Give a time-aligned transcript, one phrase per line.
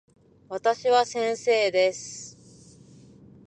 [0.49, 2.35] 私は先生です。